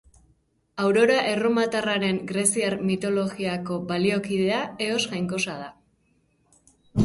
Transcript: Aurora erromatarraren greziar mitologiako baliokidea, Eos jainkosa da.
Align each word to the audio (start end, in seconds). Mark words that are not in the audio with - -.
Aurora 0.85 1.17
erromatarraren 1.33 2.17
greziar 2.33 2.77
mitologiako 2.89 3.79
baliokidea, 3.95 4.65
Eos 4.89 4.99
jainkosa 5.15 5.63
da. 5.63 5.71